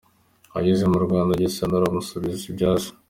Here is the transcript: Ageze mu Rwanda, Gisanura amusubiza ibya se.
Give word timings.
Ageze 0.59 0.83
mu 0.91 0.97
Rwanda, 1.05 1.39
Gisanura 1.41 1.85
amusubiza 1.87 2.43
ibya 2.49 2.71
se. 2.83 2.89